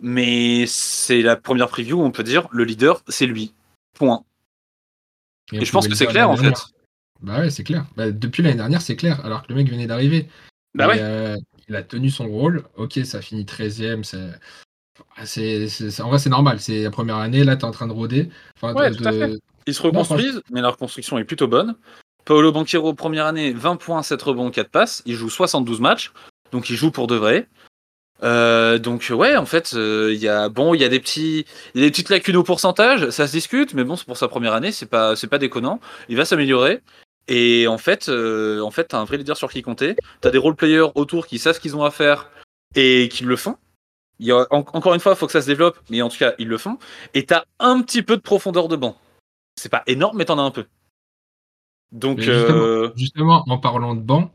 Mais 0.00 0.64
c'est 0.66 1.22
la 1.22 1.36
première 1.36 1.68
preview 1.68 2.00
où 2.00 2.04
on 2.04 2.10
peut 2.10 2.22
dire 2.22 2.48
le 2.50 2.64
leader, 2.64 3.02
c'est 3.08 3.26
lui. 3.26 3.54
Point. 3.94 4.24
Et, 5.52 5.64
je 5.64 5.70
pense 5.70 5.86
que 5.86 5.94
c'est 5.94 6.06
clair 6.06 6.30
en 6.30 6.36
fait. 6.36 6.54
Bah 7.24 7.40
ouais, 7.40 7.50
c'est 7.50 7.64
clair. 7.64 7.86
Bah, 7.96 8.10
depuis 8.10 8.42
l'année 8.42 8.56
dernière, 8.56 8.82
c'est 8.82 8.96
clair, 8.96 9.24
alors 9.24 9.42
que 9.42 9.48
le 9.48 9.54
mec 9.54 9.70
venait 9.70 9.86
d'arriver. 9.86 10.28
Bah 10.74 10.88
ouais. 10.88 10.98
Euh, 11.00 11.36
il 11.68 11.74
a 11.74 11.82
tenu 11.82 12.10
son 12.10 12.28
rôle. 12.28 12.64
Ok, 12.76 13.00
ça 13.04 13.22
finit 13.22 13.44
13ème. 13.44 14.02
C'est... 14.04 16.02
En 16.02 16.08
vrai, 16.08 16.18
c'est 16.18 16.28
normal. 16.28 16.60
C'est 16.60 16.82
la 16.82 16.90
première 16.90 17.16
année. 17.16 17.42
Là, 17.42 17.56
tu 17.56 17.62
es 17.62 17.64
en 17.64 17.70
train 17.70 17.86
de 17.86 17.92
rôder. 17.92 18.28
ouais, 18.62 18.90
tout 18.90 19.04
à 19.04 19.12
fait. 19.12 19.38
Ils 19.66 19.74
se 19.74 19.80
reconstruisent, 19.80 20.42
mais 20.50 20.60
leur 20.60 20.76
construction 20.76 21.16
est 21.16 21.24
plutôt 21.24 21.48
bonne. 21.48 21.76
Paolo 22.26 22.52
Banquero, 22.52 22.92
première 22.92 23.24
année, 23.24 23.52
20 23.52 23.76
points, 23.76 24.02
7 24.02 24.20
rebonds, 24.20 24.50
4 24.50 24.70
passes. 24.70 25.02
Il 25.06 25.14
joue 25.14 25.30
72 25.30 25.80
matchs, 25.80 26.12
donc 26.52 26.68
il 26.68 26.76
joue 26.76 26.90
pour 26.90 27.06
de 27.06 27.16
vrai. 27.16 27.48
Euh, 28.22 28.78
donc 28.78 29.10
ouais, 29.10 29.36
en 29.36 29.46
fait, 29.46 29.72
euh, 29.74 30.12
il 30.14 30.20
y 30.20 30.28
a 30.28 30.48
bon, 30.48 30.72
il 30.72 30.80
y 30.80 30.84
a 30.84 30.88
des 30.88 31.00
petits, 31.00 31.44
y 31.74 31.80
a 31.80 31.84
des 31.84 31.90
petites 31.90 32.10
lacunes 32.10 32.36
au 32.36 32.44
pourcentage, 32.44 33.10
ça 33.10 33.26
se 33.26 33.32
discute, 33.32 33.74
mais 33.74 33.84
bon, 33.84 33.96
c'est 33.96 34.06
pour 34.06 34.16
sa 34.16 34.28
première 34.28 34.54
année, 34.54 34.72
c'est 34.72 34.86
pas, 34.86 35.16
c'est 35.16 35.26
pas 35.26 35.38
déconnant. 35.38 35.80
Il 36.08 36.16
va 36.16 36.24
s'améliorer. 36.24 36.80
Et 37.28 37.66
en 37.66 37.78
fait, 37.78 38.08
euh, 38.08 38.60
en 38.60 38.70
fait, 38.70 38.84
t'as 38.88 38.98
un 38.98 39.04
vrai 39.04 39.16
leader 39.16 39.36
sur 39.36 39.50
qui 39.50 39.62
compter. 39.62 39.96
T'as 40.20 40.30
des 40.30 40.38
role 40.38 40.56
players 40.56 40.88
autour 40.94 41.26
qui 41.26 41.38
savent 41.38 41.54
ce 41.54 41.60
qu'ils 41.60 41.76
ont 41.76 41.84
à 41.84 41.90
faire 41.90 42.30
et 42.74 43.08
qui 43.10 43.24
le 43.24 43.36
font. 43.36 43.56
Il 44.20 44.26
y 44.26 44.32
a, 44.32 44.46
encore 44.50 44.94
une 44.94 45.00
fois, 45.00 45.12
il 45.12 45.18
faut 45.18 45.26
que 45.26 45.32
ça 45.32 45.42
se 45.42 45.46
développe, 45.46 45.78
mais 45.90 46.00
en 46.02 46.08
tout 46.08 46.18
cas, 46.18 46.34
ils 46.38 46.48
le 46.48 46.58
font. 46.58 46.78
Et 47.14 47.26
t'as 47.26 47.44
un 47.58 47.80
petit 47.82 48.02
peu 48.02 48.16
de 48.16 48.22
profondeur 48.22 48.68
de 48.68 48.76
banc. 48.76 48.96
C'est 49.56 49.68
pas 49.68 49.82
énorme, 49.86 50.18
mais 50.18 50.24
t'en 50.24 50.38
as 50.38 50.42
un 50.42 50.50
peu. 50.50 50.66
Donc, 51.92 52.20
euh, 52.20 52.92
justement, 52.96 53.44
en 53.48 53.58
parlant 53.58 53.94
de 53.94 54.00
banc, 54.00 54.32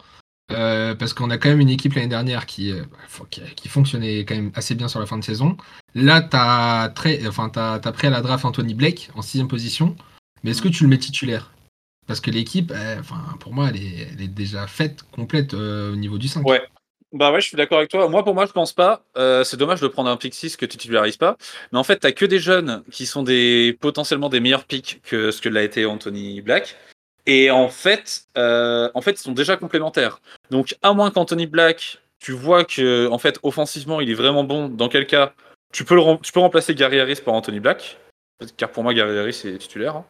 euh, 0.51 0.95
parce 0.95 1.13
qu'on 1.13 1.29
a 1.29 1.37
quand 1.37 1.49
même 1.49 1.59
une 1.59 1.69
équipe 1.69 1.93
l'année 1.93 2.07
dernière 2.07 2.45
qui, 2.45 2.71
euh, 2.71 2.83
qui, 3.29 3.67
fonctionnait 3.67 4.19
quand 4.19 4.35
même 4.35 4.51
assez 4.55 4.75
bien 4.75 4.87
sur 4.87 4.99
la 4.99 5.05
fin 5.05 5.17
de 5.17 5.23
saison. 5.23 5.57
Là, 5.93 6.21
tu 6.21 6.37
as, 6.37 6.91
enfin, 7.27 7.51
as, 7.55 7.91
pris 7.91 8.07
à 8.07 8.09
la 8.09 8.21
draft 8.21 8.45
Anthony 8.45 8.73
Blake 8.73 9.11
en 9.15 9.21
sixième 9.21 9.47
position, 9.47 9.95
mais 10.43 10.51
est-ce 10.51 10.61
que 10.61 10.69
tu 10.69 10.83
le 10.83 10.89
mets 10.89 10.97
titulaire? 10.97 11.51
Parce 12.09 12.19
que 12.19 12.31
l'équipe, 12.31 12.73
enfin, 12.99 13.21
pour 13.39 13.53
moi, 13.53 13.69
elle 13.69 13.77
est, 13.77 14.27
déjà 14.27 14.67
faite, 14.67 15.03
complète 15.11 15.53
au 15.53 15.95
niveau 15.95 16.17
du 16.17 16.27
5. 16.27 16.45
Ouais. 16.45 16.61
Bah 17.11 17.31
ouais, 17.31 17.39
je 17.39 17.47
suis 17.47 17.57
d'accord 17.57 17.77
avec 17.77 17.89
toi. 17.89 18.07
Moi, 18.09 18.23
pour 18.23 18.35
moi, 18.35 18.45
je 18.45 18.51
pense 18.51 18.73
pas. 18.73 19.03
c'est 19.15 19.57
dommage 19.57 19.79
de 19.79 19.87
prendre 19.87 20.09
un 20.09 20.17
pick 20.17 20.33
6 20.33 20.57
que 20.57 20.65
tu 20.65 20.77
titularises 20.77 21.17
pas. 21.17 21.37
Mais 21.71 21.77
en 21.79 21.83
fait, 21.83 21.97
t'as 21.97 22.11
que 22.11 22.25
des 22.25 22.39
jeunes 22.39 22.83
qui 22.91 23.05
sont 23.05 23.23
des 23.23 23.77
potentiellement 23.79 24.29
des 24.29 24.39
meilleurs 24.39 24.65
picks 24.65 24.99
que 25.03 25.29
ce 25.29 25.39
que 25.39 25.49
l'a 25.49 25.63
été 25.63 25.85
Anthony 25.85 26.41
Black. 26.41 26.75
Et 27.29 27.51
en 27.51 27.69
fait, 27.69 28.23
euh, 28.37 28.89
en 28.95 29.01
fait, 29.01 29.11
ils 29.11 29.23
sont 29.23 29.33
déjà 29.33 29.55
complémentaires. 29.55 30.19
Donc, 30.49 30.75
à 30.81 30.93
moins 30.93 31.11
qu'Anthony 31.11 31.45
Black, 31.45 31.99
tu 32.19 32.31
vois 32.31 32.65
que, 32.65 33.07
en 33.11 33.19
fait, 33.19 33.39
offensivement, 33.43 34.01
il 34.01 34.09
est 34.09 34.15
vraiment 34.15 34.43
bon. 34.43 34.67
Dans 34.67 34.89
quel 34.89 35.05
cas, 35.05 35.33
tu 35.71 35.85
peux, 35.85 35.95
le, 35.95 36.01
tu 36.23 36.31
peux 36.31 36.39
remplacer 36.39 36.73
Gary 36.73 36.99
Harris 36.99 37.21
par 37.23 37.35
Anthony 37.35 37.59
Black. 37.59 37.99
Car 38.57 38.71
pour 38.71 38.81
moi, 38.81 38.95
Gary 38.95 39.15
Harris 39.15 39.41
est 39.45 39.59
titulaire. 39.59 39.97
Hein. 39.97 40.05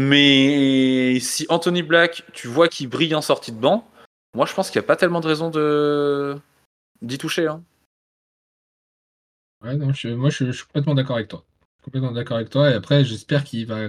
Mais 0.00 1.18
si 1.18 1.44
Anthony 1.48 1.82
Black, 1.82 2.22
tu 2.32 2.46
vois 2.46 2.68
qu'il 2.68 2.88
brille 2.88 3.16
en 3.16 3.20
sortie 3.20 3.50
de 3.50 3.58
banc, 3.58 3.90
moi, 4.32 4.46
je 4.46 4.54
pense 4.54 4.70
qu'il 4.70 4.78
n'y 4.78 4.84
a 4.84 4.86
pas 4.86 4.94
tellement 4.94 5.18
de 5.18 5.26
raison 5.26 5.50
de 5.50 6.36
d'y 7.02 7.18
toucher. 7.18 7.48
Hein. 7.48 7.64
Ouais, 9.60 9.74
non, 9.74 9.86
moi, 10.16 10.30
je, 10.30 10.46
je, 10.46 10.52
suis 10.52 10.66
complètement 10.66 10.94
d'accord 10.94 11.16
avec 11.16 11.26
toi. 11.26 11.44
Complètement 11.82 12.12
d'accord 12.12 12.36
avec 12.36 12.48
toi. 12.48 12.70
Et 12.70 12.74
après, 12.74 13.04
j'espère 13.04 13.42
qu'il 13.42 13.66
va. 13.66 13.88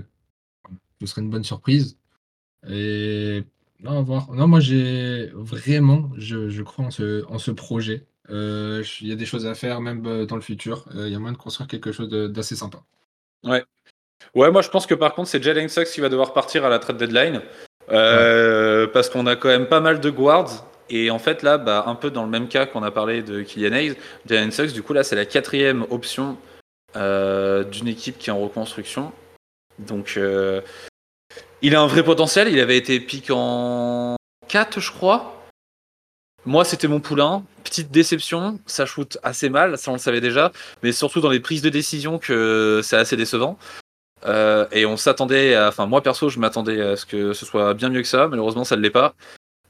Ce 1.00 1.06
serait 1.06 1.22
une 1.22 1.30
bonne 1.30 1.44
surprise. 1.44 1.96
Et 2.68 3.44
non, 3.82 4.02
voir. 4.02 4.32
Non, 4.32 4.48
moi 4.48 4.62
j'ai 4.62 5.28
vraiment, 5.34 6.10
je, 6.18 6.64
crois 6.64 6.86
en 6.86 6.92
ce, 6.92 7.24
en 7.28 7.38
ce 7.38 7.52
projet. 7.52 8.08
Euh, 8.32 8.84
il 9.02 9.08
y 9.08 9.12
a 9.12 9.16
des 9.16 9.28
choses 9.28 9.46
à 9.46 9.54
faire 9.54 9.80
même 9.80 10.04
euh, 10.08 10.26
dans 10.26 10.38
le 10.38 10.42
futur. 10.42 10.88
Euh, 10.96 11.08
il 11.08 11.14
y 11.14 11.16
a 11.16 11.20
moyen 11.20 11.34
de 11.34 11.38
construire 11.38 11.68
quelque 11.68 11.92
chose 11.92 12.10
d'assez 12.10 12.56
sympa. 12.56 12.84
Ouais. 13.44 13.64
Ouais, 14.36 14.52
moi 14.52 14.62
je 14.62 14.70
pense 14.70 14.86
que 14.86 14.94
par 14.94 15.14
contre 15.16 15.30
c'est 15.30 15.42
Jalen 15.42 15.70
Sachs 15.70 15.90
qui 15.90 16.02
va 16.02 16.10
devoir 16.10 16.34
partir 16.34 16.66
à 16.66 16.70
la 16.70 16.80
trade 16.80 16.98
deadline. 16.98 17.42
Parce 17.88 19.10
qu'on 19.10 19.26
a 19.26 19.36
quand 19.36 19.50
même 19.50 19.68
pas 19.68 19.80
mal 19.80 20.00
de 20.00 20.10
guards. 20.10 20.66
Et 20.90 21.12
en 21.12 21.20
fait 21.20 21.44
là, 21.44 21.58
bah, 21.58 21.84
un 21.88 21.96
peu 21.96 22.10
dans 22.12 22.24
le 22.24 22.30
même 22.30 22.48
cas 22.48 22.66
qu'on 22.66 22.84
a 22.84 22.92
parlé 22.92 23.22
de 23.22 23.42
Kylian 23.42 23.74
Hayes, 23.74 23.96
Jalen 24.26 24.52
Sachs, 24.52 24.74
du 24.74 24.82
coup 24.84 24.94
là 24.94 25.04
c'est 25.04 25.16
la 25.16 25.26
quatrième 25.26 25.86
option 25.90 26.38
d'une 26.96 27.88
équipe 27.88 28.18
qui 28.18 28.30
est 28.30 28.34
en 28.34 28.40
reconstruction. 28.40 29.12
Donc 29.78 30.20
il 31.62 31.76
a 31.76 31.82
un 31.82 31.88
vrai 31.88 32.04
potentiel. 32.04 32.48
Il 32.50 32.60
avait 32.60 32.78
été 32.78 33.00
pick 33.00 33.30
en 33.32 34.16
4, 34.48 34.80
je 34.80 34.92
crois. 34.92 35.36
Moi, 36.46 36.66
c'était 36.66 36.88
mon 36.88 37.00
poulain. 37.02 37.44
Petite 37.64 37.92
déception. 37.92 38.60
Ça 38.66 38.86
shoot 38.86 39.18
assez 39.24 39.50
mal, 39.50 39.78
ça 39.78 39.92
on 39.92 39.96
le 39.96 40.00
savait 40.00 40.22
déjà. 40.22 40.52
Mais 40.82 40.92
surtout 40.92 41.22
dans 41.22 41.30
les 41.30 41.40
prises 41.40 41.62
de 41.62 41.70
décision 41.70 42.18
que 42.18 42.82
c'est 42.84 42.96
assez 42.96 43.16
décevant. 43.16 43.60
Euh, 44.26 44.66
et 44.72 44.86
on 44.86 44.98
s'attendait 44.98 45.56
à. 45.56 45.70
Enfin, 45.70 45.86
moi 45.86 46.02
perso, 46.02 46.30
je 46.30 46.40
m'attendais 46.40 46.82
à 46.82 46.96
ce 46.96 47.06
que 47.06 47.34
ce 47.34 47.46
soit 47.46 47.74
bien 47.74 47.90
mieux 47.90 48.02
que 48.02 48.08
ça. 48.08 48.28
Malheureusement, 48.28 48.64
ça 48.64 48.76
ne 48.76 48.82
l'est 48.82 48.90
pas. 48.90 49.16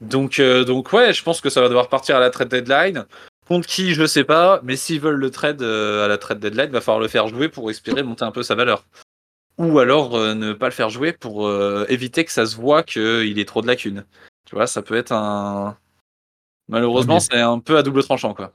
Donc, 0.01 0.39
euh, 0.39 0.63
donc, 0.63 0.91
ouais, 0.93 1.13
je 1.13 1.23
pense 1.23 1.41
que 1.41 1.49
ça 1.49 1.61
va 1.61 1.67
devoir 1.67 1.89
partir 1.89 2.15
à 2.15 2.19
la 2.19 2.29
trade 2.29 2.49
deadline. 2.49 3.05
Contre 3.47 3.67
qui, 3.67 3.93
je 3.93 4.01
ne 4.01 4.07
sais 4.07 4.23
pas. 4.23 4.59
Mais 4.63 4.75
s'ils 4.75 4.99
veulent 4.99 5.15
le 5.15 5.31
trade 5.31 5.61
euh, 5.61 6.05
à 6.05 6.07
la 6.07 6.17
trade 6.17 6.39
deadline, 6.39 6.67
il 6.67 6.71
va 6.71 6.81
falloir 6.81 7.01
le 7.01 7.07
faire 7.07 7.27
jouer 7.27 7.49
pour 7.49 7.69
espérer 7.69 8.03
monter 8.03 8.23
un 8.23 8.31
peu 8.31 8.43
sa 8.43 8.55
valeur 8.55 8.85
ou 9.57 9.77
alors 9.79 10.17
ne 10.17 10.53
pas 10.53 10.67
le 10.67 10.71
faire 10.71 10.89
jouer 10.89 11.11
pour 11.11 11.51
éviter 11.89 12.23
que 12.23 12.31
ça 12.31 12.45
se 12.45 12.55
voit 12.55 12.81
qu'il 12.81 13.37
est 13.37 13.45
trop 13.45 13.61
de 13.61 13.67
lacunes. 13.67 14.05
Tu 14.45 14.55
vois, 14.55 14.67
ça 14.67 14.81
peut 14.81 14.95
être 14.95 15.11
un. 15.11 15.75
Malheureusement, 16.69 17.19
c'est 17.19 17.41
un 17.41 17.59
peu 17.59 17.77
à 17.77 17.83
double 17.83 18.01
tranchant, 18.03 18.33
quoi. 18.33 18.53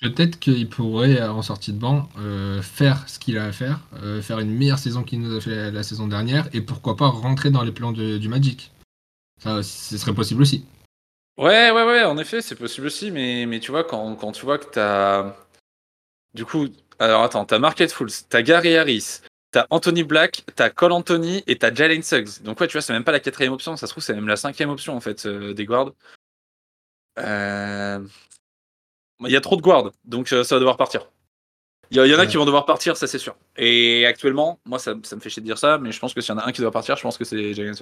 Peut-être 0.00 0.38
qu'il 0.38 0.68
pourrait, 0.68 1.22
en 1.22 1.42
sortie 1.42 1.72
de 1.72 1.78
banc, 1.78 2.08
euh, 2.18 2.62
faire 2.62 3.08
ce 3.08 3.18
qu'il 3.18 3.36
a 3.36 3.44
à 3.44 3.52
faire, 3.52 3.80
faire 4.22 4.38
une 4.38 4.50
meilleure 4.50 4.78
saison 4.78 5.02
qu'il 5.02 5.20
nous 5.20 5.36
a 5.36 5.40
fait 5.40 5.70
la, 5.70 5.82
saison 5.82 6.06
dernière, 6.06 6.48
et 6.54 6.60
pourquoi 6.60 6.96
pas 6.96 7.08
rentrer 7.08 7.50
dans 7.50 7.62
les 7.62 7.72
plans 7.72 7.92
du 7.92 8.28
Magic. 8.28 8.72
Ça, 9.42 9.62
ce 9.62 9.98
serait 9.98 10.14
possible 10.14 10.42
aussi. 10.42 10.64
Ouais, 11.36 11.70
ouais, 11.70 11.84
ouais, 11.84 12.04
en 12.04 12.16
effet, 12.16 12.40
c'est 12.40 12.54
possible 12.54 12.86
aussi, 12.86 13.10
mais, 13.10 13.44
mais 13.46 13.60
tu 13.60 13.72
vois, 13.72 13.84
quand, 13.84 14.14
quand 14.16 14.32
tu 14.32 14.44
vois 14.44 14.58
que 14.58 14.70
t'as. 14.70 15.34
Du 16.32 16.44
coup, 16.44 16.68
alors 16.98 17.22
attends, 17.22 17.44
t'as 17.44 17.58
Market 17.58 17.92
Fools, 17.92 18.10
t'as 18.28 18.42
Gary 18.42 18.76
Harris, 18.76 19.20
t'as 19.50 19.66
Anthony 19.70 20.04
Black, 20.04 20.44
t'as 20.54 20.70
Cole 20.70 20.92
Anthony 20.92 21.42
et 21.46 21.56
t'as 21.58 21.74
Jalen 21.74 22.02
Suggs. 22.02 22.42
Donc 22.42 22.60
ouais, 22.60 22.68
tu 22.68 22.72
vois, 22.72 22.82
c'est 22.82 22.92
même 22.92 23.04
pas 23.04 23.12
la 23.12 23.20
quatrième 23.20 23.52
option, 23.52 23.76
ça 23.76 23.86
se 23.86 23.92
trouve, 23.92 24.02
c'est 24.02 24.14
même 24.14 24.28
la 24.28 24.36
cinquième 24.36 24.70
option 24.70 24.96
en 24.96 25.00
fait 25.00 25.26
euh, 25.26 25.54
des 25.54 25.64
guards. 25.64 25.92
Euh, 27.18 28.00
il 29.26 29.32
y 29.32 29.36
a 29.36 29.40
trop 29.40 29.56
de 29.56 29.62
guards, 29.62 29.90
donc 30.04 30.32
euh, 30.32 30.44
ça 30.44 30.56
va 30.56 30.60
devoir 30.60 30.76
partir. 30.76 31.08
Il 31.90 31.98
y, 31.98 32.14
en 32.14 32.18
a 32.18 32.26
qui 32.26 32.36
vont 32.36 32.46
devoir 32.46 32.64
partir, 32.64 32.96
ça 32.96 33.06
c'est 33.06 33.18
sûr. 33.18 33.36
Et 33.56 34.04
actuellement, 34.06 34.58
moi 34.64 34.78
ça, 34.78 34.94
ça, 35.02 35.16
me 35.16 35.20
fait 35.20 35.28
chier 35.30 35.42
de 35.42 35.46
dire 35.46 35.58
ça, 35.58 35.78
mais 35.78 35.92
je 35.92 36.00
pense 36.00 36.14
que 36.14 36.20
s'il 36.20 36.34
y 36.34 36.36
en 36.36 36.40
a 36.40 36.48
un 36.48 36.52
qui 36.52 36.60
doit 36.60 36.70
partir, 36.70 36.96
je 36.96 37.02
pense 37.02 37.18
que 37.18 37.24
c'est 37.24 37.54
Jalen. 37.54 37.74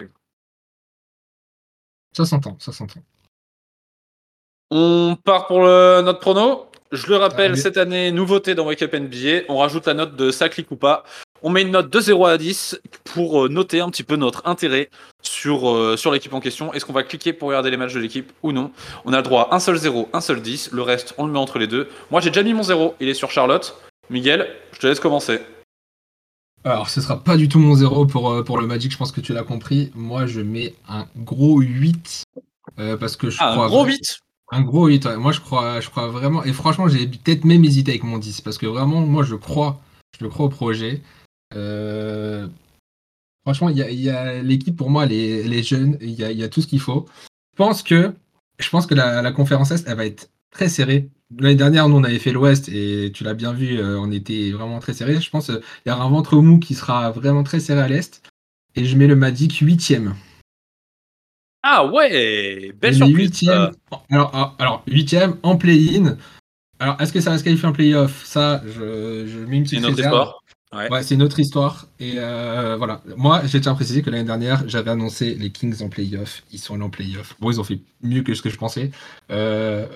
Ça 2.13 2.25
s'entend, 2.27 2.57
ça 2.59 2.73
s'entend. 2.73 3.01
On 4.71 5.17
part 5.23 5.47
pour 5.47 5.61
le, 5.61 6.03
notre 6.03 6.19
prono. 6.19 6.67
Je 6.91 7.07
le 7.07 7.17
rappelle, 7.17 7.57
cette 7.57 7.79
année, 7.79 8.13
nouveauté 8.13 8.55
dans 8.55 8.67
Wake 8.67 8.83
Up 8.83 8.93
NBA, 8.93 9.45
on 9.49 9.59
rajoute 9.59 9.87
la 9.87 9.95
note 9.95 10.15
de 10.15 10.31
ça 10.31 10.51
clique 10.51 10.71
ou 10.71 10.77
pas. 10.77 11.05
On 11.45 11.51
met 11.51 11.63
une 11.63 11.73
note 11.73 11.91
de 11.91 12.01
0 12.01 12.27
à 12.27 12.39
10 12.39 12.81
pour 13.05 13.45
euh, 13.45 13.49
noter 13.49 13.81
un 13.81 13.91
petit 13.91 14.05
peu 14.05 14.15
notre 14.15 14.47
intérêt 14.47 14.91
sur, 15.23 15.69
euh, 15.69 15.97
sur 15.97 16.13
l'équipe 16.13 16.33
en 16.33 16.41
question. 16.41 16.73
Est-ce 16.73 16.85
qu'on 16.85 16.93
va 16.93 17.03
cliquer 17.03 17.33
pour 17.33 17.49
regarder 17.49 17.71
les 17.71 17.77
matchs 17.77 17.95
de 17.95 17.99
l'équipe 17.99 18.33
ou 18.45 18.53
non? 18.53 18.71
On 19.05 19.13
a 19.13 19.17
le 19.17 19.25
droit 19.25 19.49
à 19.51 19.57
un 19.57 19.59
seul 19.59 19.77
0, 19.77 20.09
un 20.13 20.21
seul 20.21 20.41
10. 20.41 20.71
Le 20.73 20.83
reste, 20.83 21.15
on 21.19 21.27
le 21.27 21.33
met 21.33 21.41
entre 21.41 21.59
les 21.59 21.67
deux. 21.67 21.89
Moi, 22.13 22.21
j'ai 22.21 22.31
déjà 22.31 22.45
mis 22.45 22.55
mon 22.55 22.63
0. 22.63 22.95
Il 23.01 23.09
est 23.09 23.15
sur 23.15 23.33
Charlotte. 23.33 23.77
Miguel, 24.09 24.55
je 24.73 24.79
te 24.79 24.87
laisse 24.87 25.01
commencer. 25.01 25.41
Alors, 26.63 26.89
ce 26.89 27.01
sera 27.01 27.25
pas 27.25 27.37
du 27.37 27.49
tout 27.49 27.59
mon 27.59 27.75
0 27.75 28.07
pour, 28.07 28.31
euh, 28.31 28.45
pour 28.45 28.61
le 28.61 28.69
Magic, 28.69 28.93
je 28.93 28.97
pense 28.97 29.11
que 29.11 29.21
tu 29.21 29.33
l'as 29.33 29.43
compris. 29.43 29.91
Moi, 29.97 30.27
je 30.27 30.41
mets 30.41 30.75
un 30.89 31.07
gros 31.17 31.61
8 31.61 32.23
parce 33.01 33.17
que 33.17 33.31
je 33.31 33.39
ah, 33.41 33.51
crois. 33.53 33.67
Un 33.67 33.69
gros 33.69 33.85
8 33.85 34.21
un 34.55 34.61
gros 34.61 34.87
8, 34.87 35.07
moi 35.17 35.33
je 35.33 35.41
crois, 35.41 35.81
je 35.81 35.89
crois 35.89 36.09
vraiment, 36.09 36.45
et 36.45 36.53
franchement 36.53 36.87
j'ai 36.87 37.07
peut-être 37.07 37.45
même 37.45 37.65
hésité 37.65 37.93
avec 37.93 38.05
mon 38.05 38.19
10, 38.19 38.43
parce 38.43 38.59
que 38.59 38.67
vraiment 38.67 39.01
moi 39.01 39.23
je 39.25 39.35
crois, 39.35 39.81
je 40.21 40.27
crois 40.27 40.45
au 40.45 40.51
projet. 40.51 41.01
Euh, 41.57 42.47
franchement, 43.43 43.69
il 43.69 43.79
y 43.79 44.11
a, 44.11 44.43
l'équipe 44.43 44.77
pour 44.77 44.91
moi, 44.91 45.05
elle 45.05 45.13
est, 45.53 45.63
jeune, 45.63 45.99
il 46.01 46.11
y 46.11 46.43
a, 46.43 46.49
tout 46.49 46.63
ce 46.63 46.67
qu'il 46.67 46.81
faut. 46.81 47.07
Je 47.53 47.57
pense 47.57 47.83
que, 47.83 48.13
je 48.59 48.69
pense 48.71 48.87
que 48.87 48.95
la, 48.95 49.33
conférence 49.33 49.71
Est, 49.71 49.87
elle 49.87 49.97
va 49.97 50.07
être 50.07 50.31
très 50.51 50.69
serrée. 50.69 51.09
L'année 51.39 51.55
dernière, 51.55 51.89
nous 51.89 51.97
on 51.97 52.05
avait 52.05 52.19
fait 52.19 52.33
l'Ouest 52.33 52.69
et 52.69 53.11
tu 53.15 53.25
l'as 53.25 53.35
bien 53.35 53.53
vu, 53.53 53.79
euh, 53.79 53.99
on 53.99 54.13
était 54.13 54.51
vraiment 54.51 54.81
très 54.81 54.93
serré. 54.93 55.21
Je 55.21 55.31
pense 55.31 55.47
qu'il 55.47 55.61
y 55.87 55.91
aura 55.91 56.05
un 56.05 56.11
ventre 56.11 56.37
mou 56.37 56.59
qui 56.59 56.75
sera 56.75 57.11
vraiment 57.11 57.43
très 57.43 57.61
serré 57.61 57.81
à 57.81 57.89
l'Est. 57.89 58.23
Et 58.75 58.85
je 58.85 58.97
mets 58.97 59.07
le 59.07 59.17
Magic 59.17 59.63
8ème. 59.63 60.13
Ah 61.63 61.87
ouais, 61.87 62.73
belle 62.81 62.95
surprise. 62.95 63.49
Alors, 64.11 64.31
ah, 64.35 64.55
alors, 64.59 64.83
huitième 64.87 65.37
en 65.43 65.57
play-in. 65.57 66.17
Alors, 66.81 67.01
est-ce 67.01 67.13
que 67.13 67.21
ça 67.21 67.31
va 67.31 67.39
se 67.39 67.45
qualifier 67.45 67.69
en 67.69 67.73
play-off? 67.73 68.25
Ça, 68.25 68.61
je, 68.67 69.27
je 69.27 69.39
mets 69.39 69.59
une 69.59 69.63
petite 69.63 69.81
C'est 69.81 69.87
une 69.87 69.93
autre 69.93 70.42
Ouais, 70.73 71.03
c'est 71.03 71.15
une 71.15 71.23
autre 71.23 71.39
histoire. 71.39 71.87
Et 72.01 72.15
euh, 72.17 72.77
voilà. 72.77 73.03
Moi, 73.17 73.43
j'ai 73.45 73.61
tiens 73.61 73.73
à 73.73 73.75
préciser 73.75 74.03
que 74.03 74.09
l'année 74.09 74.25
dernière, 74.25 74.67
j'avais 74.67 74.91
annoncé 74.91 75.35
les 75.35 75.51
Kings 75.51 75.83
en 75.83 75.89
play-off. 75.89 76.43
Ils 76.51 76.59
sont 76.59 76.75
allés 76.75 76.83
en 76.83 76.91
play-off. 76.91 77.37
Bon, 77.41 77.51
ils 77.51 77.61
ont 77.61 77.65
fait 77.65 77.81
mieux 78.03 78.23
que 78.23 78.35
ce 78.35 78.41
que 78.41 78.49
je 78.49 78.57
pensais. 78.57 78.91
Euh, 79.31 79.87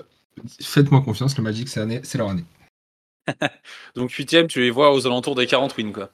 faites-moi 0.61 1.01
confiance, 1.01 1.35
le 1.37 1.43
Magic, 1.43 1.67
c'est 1.67 2.17
leur 2.17 2.29
année. 2.29 2.45
Donc, 3.95 4.11
huitième, 4.11 4.47
tu 4.47 4.59
les 4.59 4.69
vois 4.69 4.93
aux 4.93 5.07
alentours 5.07 5.35
des 5.35 5.47
40 5.47 5.75
wins, 5.77 5.91
quoi. 5.91 6.11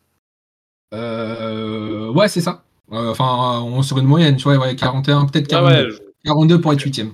Euh, 0.94 2.10
ouais, 2.12 2.30
c'est 2.30 2.42
ça. 2.42 2.64
Enfin, 2.90 3.62
on 3.62 3.82
sur 3.82 3.98
une 3.98 4.06
moyenne, 4.06 4.38
tu 4.38 4.44
vois, 4.44 4.58
ouais, 4.58 4.76
41, 4.76 5.26
peut-être 5.26 5.48
42. 5.48 6.00
42 6.24 6.62
pour 6.62 6.72
être 6.72 6.82
8 6.82 7.06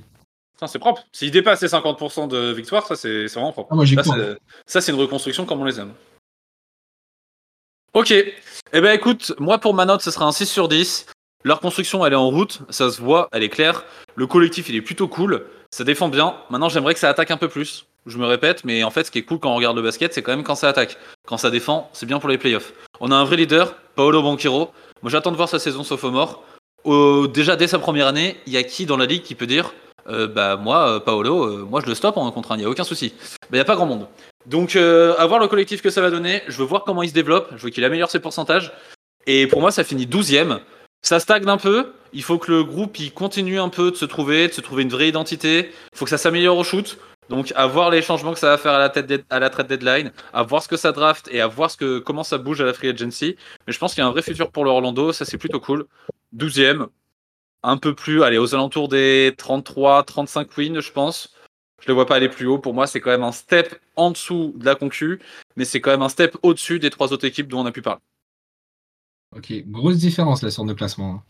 C'est 0.68 0.80
propre. 0.80 1.04
S'il 1.14 1.32
dépasse 1.32 1.62
les 1.62 1.70
50% 1.70 2.28
de 2.28 2.52
victoire, 2.52 2.86
ça 2.86 2.96
c'est 2.96 3.26
vraiment 3.28 3.54
propre. 3.54 3.70
Ah, 3.72 4.04
ça, 4.66 4.82
c'est 4.82 4.92
une 4.92 5.00
reconstruction 5.00 5.46
comme 5.46 5.62
on 5.62 5.66
les 5.66 5.80
aime. 5.80 5.94
Ok. 7.94 8.12
Eh 8.12 8.82
ben 8.82 8.92
écoute, 8.92 9.34
moi 9.40 9.58
pour 9.58 9.74
ma 9.74 9.86
note, 9.86 10.02
ce 10.02 10.12
sera 10.12 10.26
un 10.26 10.32
6 10.32 10.46
sur 10.46 10.68
10. 10.68 11.08
Leur 11.44 11.60
construction, 11.60 12.06
elle 12.06 12.14
est 12.14 12.18
en 12.18 12.30
route, 12.30 12.60
ça 12.70 12.92
se 12.92 13.02
voit, 13.02 13.30
elle 13.32 13.44
est 13.44 13.50
claire. 13.50 13.84
Le 14.16 14.28
collectif, 14.28 14.70
il 14.70 14.76
est 14.76 14.82
plutôt 14.82 15.08
cool. 15.08 15.46
Ça 15.72 15.84
défend 15.84 16.10
bien. 16.10 16.36
Maintenant, 16.50 16.70
j'aimerais 16.70 16.94
que 16.94 17.00
ça 17.00 17.10
attaque 17.10 17.32
un 17.32 17.38
peu 17.38 17.48
plus. 17.48 17.86
Je 18.06 18.18
me 18.18 18.26
répète, 18.26 18.64
mais 18.64 18.84
en 18.84 18.92
fait, 18.92 19.06
ce 19.06 19.12
qui 19.12 19.20
est 19.20 19.24
cool 19.24 19.40
quand 19.40 19.52
on 19.52 19.56
regarde 19.56 19.76
le 19.76 19.82
basket, 19.82 20.14
c'est 20.14 20.22
quand 20.22 20.32
même 20.32 20.44
quand 20.44 20.56
ça 20.56 20.70
attaque. 20.70 20.98
Quand 21.26 21.38
ça 21.38 21.50
défend, 21.50 21.90
c'est 21.94 22.06
bien 22.06 22.20
pour 22.20 22.30
les 22.30 22.38
playoffs. 22.38 22.74
On 23.00 23.12
a 23.12 23.16
un 23.16 23.24
vrai 23.24 23.38
leader, 23.38 23.76
Paolo 23.96 24.22
Banquero. 24.22 24.72
Moi, 25.02 25.12
j'attends 25.12 25.32
de 25.32 25.38
voir 25.38 25.50
sa 25.50 25.60
saison 25.60 25.84
sophomore. 25.84 26.44
déjà, 27.34 27.56
dès 27.56 27.68
sa 27.68 27.80
première 27.80 28.08
année, 28.08 28.38
il 28.46 28.54
y 28.54 28.58
a 28.58 28.64
qui 28.64 28.86
dans 28.86 28.98
la 28.98 29.06
ligue 29.06 29.24
qui 29.24 29.36
peut 29.36 29.48
dire 29.48 29.74
euh, 30.08 30.28
Bah, 30.28 30.58
moi, 30.58 30.96
euh, 30.96 31.00
Paolo, 31.00 31.44
euh, 31.44 31.68
moi, 31.70 31.82
je 31.82 31.88
le 31.88 31.96
stoppe 31.96 32.18
en 32.18 32.30
contre 32.32 32.52
un, 32.52 32.56
il 32.58 32.60
n'y 32.60 32.66
a 32.66 32.70
aucun 32.70 32.84
souci. 32.84 33.14
Bah, 33.42 33.48
il 33.54 33.56
n'y 33.56 33.62
a 33.62 33.66
pas 33.66 33.76
grand 33.76 33.86
monde. 33.86 34.08
Donc, 34.46 34.76
à 34.76 35.26
voir 35.26 35.40
le 35.40 35.48
collectif 35.48 35.82
que 35.82 35.90
ça 35.90 36.02
va 36.02 36.10
donner. 36.10 36.42
Je 36.48 36.58
veux 36.58 36.66
voir 36.66 36.84
comment 36.84 37.04
il 37.04 37.10
se 37.10 37.14
développe. 37.14 37.50
Je 37.56 37.64
veux 37.64 37.70
qu'il 37.70 37.84
améliore 37.84 38.10
ses 38.10 38.20
pourcentages. 38.20 38.72
Et 39.28 39.48
pour 39.48 39.62
moi, 39.62 39.72
ça 39.72 39.84
finit 39.84 40.06
12ème. 40.06 40.60
Ça 41.02 41.20
stagne 41.20 41.48
un 41.48 41.58
peu. 41.58 41.94
Il 42.14 42.24
faut 42.24 42.38
que 42.38 42.52
le 42.52 42.64
groupe 42.64 43.00
il 43.00 43.14
continue 43.14 43.60
un 43.60 43.70
peu 43.70 43.92
de 43.92 43.96
se 43.96 44.06
trouver, 44.06 44.48
de 44.48 44.54
se 44.54 44.62
trouver 44.62 44.84
une 44.84 44.90
vraie 44.90 45.10
identité. 45.10 45.72
Il 45.94 45.98
faut 45.98 46.06
que 46.06 46.10
ça 46.10 46.18
s'améliore 46.18 46.58
au 46.58 46.64
shoot. 46.64 46.98
Donc 47.30 47.54
à 47.56 47.68
voir 47.68 47.92
les 47.92 48.02
changements 48.02 48.34
que 48.34 48.40
ça 48.40 48.50
va 48.50 48.58
faire 48.58 48.74
à 48.74 48.80
la, 48.80 48.90
tête 48.90 49.24
à 49.30 49.40
la 49.40 49.52
trade 49.52 49.68
deadline, 49.68 50.12
à 50.34 50.42
voir 50.44 50.64
ce 50.64 50.68
que 50.68 50.78
ça 50.78 50.92
draft 50.92 51.30
et 51.32 51.42
à 51.42 51.48
voir 51.48 51.70
ce 51.70 51.78
que, 51.78 52.00
comment 52.00 52.24
ça 52.24 52.40
bouge 52.40 52.60
à 52.60 52.66
la 52.66 52.74
free 52.74 52.90
agency. 52.90 53.38
Mais 53.68 53.74
je 53.74 53.78
pense 53.78 53.94
qu'il 53.94 54.02
y 54.02 54.04
a 54.04 54.08
un 54.08 54.12
vrai 54.12 54.24
futur 54.24 54.52
pour 54.52 54.66
le 54.66 54.72
Orlando, 54.72 55.14
ça 55.14 55.26
c'est 55.26 55.38
plutôt 55.38 55.60
cool. 55.60 55.86
12e, 56.36 56.88
un 57.62 57.78
peu 57.78 57.94
plus, 57.94 58.24
allez, 58.24 58.40
aux 58.40 58.56
alentours 58.56 58.90
des 58.90 59.36
33, 59.38 60.04
35 60.04 60.58
wins, 60.58 60.80
je 60.80 60.92
pense. 60.92 61.32
Je 61.80 61.86
ne 61.86 61.90
le 61.90 61.94
vois 61.94 62.06
pas 62.06 62.16
aller 62.16 62.30
plus 62.30 62.48
haut. 62.48 62.60
Pour 62.60 62.74
moi, 62.74 62.88
c'est 62.88 63.00
quand 63.00 63.12
même 63.12 63.24
un 63.24 63.32
step 63.32 63.80
en 63.96 64.12
dessous 64.12 64.54
de 64.56 64.66
la 64.66 64.76
concu, 64.76 65.20
mais 65.56 65.66
c'est 65.66 65.82
quand 65.82 65.92
même 65.92 66.02
un 66.02 66.10
step 66.10 66.38
au-dessus 66.44 66.80
des 66.80 66.90
trois 66.90 67.14
autres 67.14 67.26
équipes 67.26 67.48
dont 67.48 67.62
on 67.62 67.66
a 67.66 67.72
pu 67.72 67.82
parler. 67.82 68.02
Ok, 69.36 69.54
grosse 69.68 69.98
différence 69.98 70.42
là 70.42 70.50
sur 70.50 70.66
nos 70.66 70.76
classements. 70.76 71.16
Hein. 71.16 71.24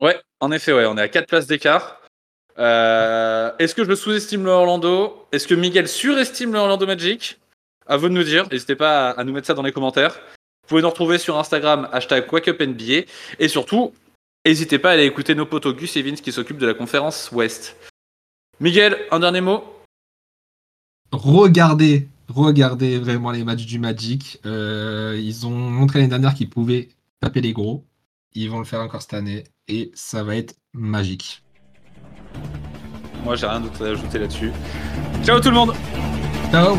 Ouais, 0.00 0.20
en 0.40 0.50
effet, 0.52 0.72
ouais, 0.72 0.86
on 0.86 0.98
est 0.98 1.02
à 1.02 1.08
4 1.08 1.26
places 1.26 1.46
d'écart. 1.46 2.00
Euh, 2.58 3.52
est-ce 3.58 3.74
que 3.74 3.84
je 3.84 3.94
sous-estime 3.94 4.44
le 4.44 4.50
Orlando? 4.50 5.26
Est-ce 5.32 5.46
que 5.46 5.54
Miguel 5.54 5.88
surestime 5.88 6.52
le 6.52 6.58
Orlando 6.58 6.86
Magic? 6.86 7.38
À 7.86 7.96
vous 7.96 8.08
de 8.08 8.14
nous 8.14 8.24
dire. 8.24 8.48
N'hésitez 8.50 8.76
pas 8.76 9.10
à, 9.10 9.24
nous 9.24 9.32
mettre 9.32 9.46
ça 9.46 9.54
dans 9.54 9.62
les 9.62 9.72
commentaires. 9.72 10.14
Vous 10.14 10.68
pouvez 10.68 10.82
nous 10.82 10.90
retrouver 10.90 11.18
sur 11.18 11.38
Instagram, 11.38 11.88
hashtag 11.92 12.30
WakeUpNBA. 12.30 13.06
Et 13.38 13.48
surtout, 13.48 13.92
n'hésitez 14.44 14.78
pas 14.78 14.90
à 14.90 14.92
aller 14.94 15.04
écouter 15.04 15.34
nos 15.34 15.46
potes 15.46 15.68
Gus 15.68 15.96
et 15.96 16.02
Vince 16.02 16.20
qui 16.20 16.32
s'occupent 16.32 16.58
de 16.58 16.66
la 16.66 16.74
conférence 16.74 17.30
Ouest. 17.32 17.76
Miguel, 18.58 18.98
un 19.10 19.20
dernier 19.20 19.42
mot? 19.42 19.75
Regardez, 21.12 22.08
regardez 22.28 22.98
vraiment 22.98 23.30
les 23.30 23.44
matchs 23.44 23.66
du 23.66 23.78
Magic. 23.78 24.40
Euh, 24.46 25.18
ils 25.22 25.46
ont 25.46 25.50
montré 25.50 26.00
l'année 26.00 26.10
dernière 26.10 26.34
qu'ils 26.34 26.50
pouvaient 26.50 26.88
taper 27.20 27.40
les 27.40 27.52
gros. 27.52 27.84
Ils 28.34 28.50
vont 28.50 28.58
le 28.58 28.64
faire 28.64 28.80
encore 28.80 29.02
cette 29.02 29.14
année 29.14 29.44
et 29.68 29.90
ça 29.94 30.22
va 30.22 30.36
être 30.36 30.54
magique. 30.72 31.42
Moi, 33.24 33.36
j'ai 33.36 33.46
rien 33.46 33.60
d'autre 33.60 33.84
à 33.84 33.90
ajouter 33.90 34.18
là-dessus. 34.18 34.52
Ciao 35.24 35.40
tout 35.40 35.48
le 35.48 35.54
monde 35.54 35.74
Ciao 36.52 36.76